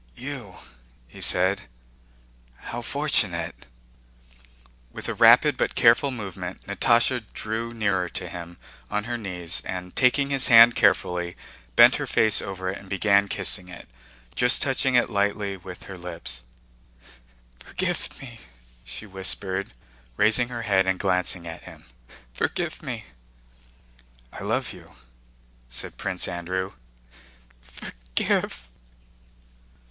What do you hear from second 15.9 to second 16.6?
lips.